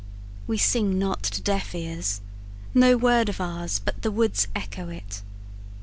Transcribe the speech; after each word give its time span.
We 0.47 0.57
sing 0.57 0.97
not 0.97 1.21
to 1.25 1.43
deaf 1.43 1.75
ears; 1.75 2.21
no 2.73 2.97
word 2.97 3.29
of 3.29 3.39
ours 3.39 3.77
But 3.77 4.01
the 4.01 4.09
woods 4.09 4.47
echo 4.55 4.89
it. 4.89 5.21